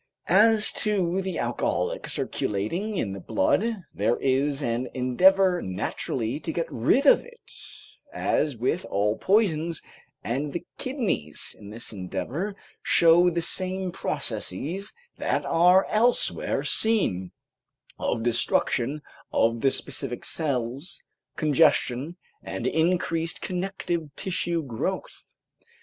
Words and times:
As 0.25 0.71
to 0.77 1.21
the 1.21 1.37
alcohol 1.37 1.95
circulating 2.07 2.97
in 2.97 3.13
the 3.13 3.19
blood, 3.19 3.83
there 3.93 4.17
is 4.19 4.63
an 4.63 4.89
endeavor 4.95 5.61
naturally 5.61 6.39
to 6.39 6.51
get 6.51 6.65
rid 6.71 7.05
of 7.05 7.23
it 7.23 7.51
as 8.11 8.57
with 8.57 8.83
all 8.85 9.15
poisons, 9.15 9.83
and 10.23 10.53
the 10.53 10.65
kidneys 10.79 11.55
in 11.59 11.69
this 11.69 11.93
endeavor 11.93 12.55
show 12.81 13.29
the 13.29 13.43
same 13.43 13.91
processes 13.91 14.95
that 15.19 15.45
are 15.45 15.85
elsewhere 15.85 16.63
seen, 16.63 17.31
of 17.99 18.23
destruction 18.23 19.03
of 19.31 19.61
the 19.61 19.69
specific 19.69 20.25
cells, 20.25 21.03
congestion, 21.35 22.17
and 22.41 22.65
increased 22.65 23.39
connective 23.39 24.09
tissue 24.15 24.63
growth. 24.63 25.35